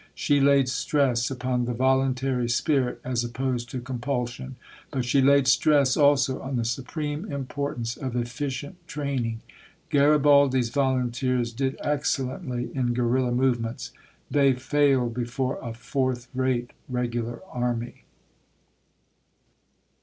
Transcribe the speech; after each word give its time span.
She 0.15 0.39
laid 0.41 0.67
stress 0.67 1.29
upon 1.29 1.65
the 1.65 1.75
voluntary 1.75 2.49
spirit, 2.49 2.99
as 3.03 3.23
opposed 3.23 3.69
to 3.69 3.79
compulsion. 3.79 4.55
But 4.89 5.05
she 5.05 5.21
laid 5.21 5.45
stress 5.47 5.95
also 5.95 6.41
on 6.41 6.55
the 6.55 6.65
supreme 6.65 7.31
importance 7.31 7.97
of 7.97 8.15
efficient 8.15 8.77
training: 8.87 9.41
"Garibaldi's 9.91 10.69
Volunteers 10.71 11.53
did 11.53 11.77
excellently 11.83 12.71
in 12.73 12.95
guerilla 12.95 13.31
movements; 13.31 13.91
they 14.31 14.53
failed 14.53 15.13
before 15.13 15.59
a 15.61 15.71
fourth 15.71 16.29
rate 16.33 16.71
regular 16.89 17.39
army." 17.45 18.05